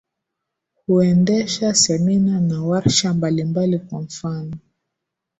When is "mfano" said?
4.01-4.57